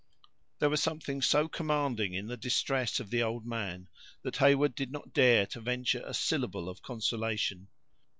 [0.57, 3.87] There was something so commanding in the distress of the old man,
[4.23, 7.67] that Heyward did not dare to venture a syllable of consolation.